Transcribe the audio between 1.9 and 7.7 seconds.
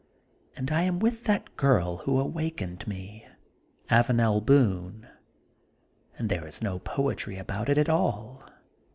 who awakened me, Avanel Boone, and there is no poetry about